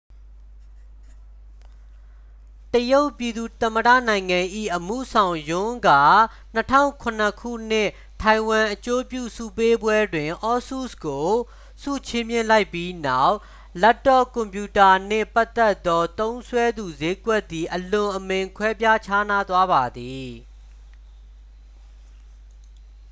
[2.73, 4.39] တရုတ်ပြည်သူ့သမ္မတနိုင်ငံ၏
[4.75, 5.89] အမှုဆောင် ယွန်း က
[6.55, 7.89] 2007 ခုနှစ်
[8.21, 11.29] ထိုင်ဝမ်အကျိုးပြုဆုပေးပွဲတွင် asus ကို
[11.81, 13.35] ဆုချီးမြှင့်လိုက်ပြီးနောက်
[13.81, 20.29] လပ်တော့ကွန်ပြူတာနှင့်ပတ်သက်သော သုံးစွဲသူစျေးကွက်သည် အလွန်အမင်း ကွဲပြားခြားနားသွားပါသည်